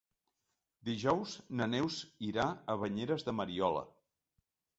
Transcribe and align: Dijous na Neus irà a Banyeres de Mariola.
Dijous 0.87 1.35
na 1.59 1.67
Neus 1.73 1.99
irà 2.29 2.47
a 2.75 2.77
Banyeres 2.85 3.27
de 3.29 3.37
Mariola. 3.43 3.87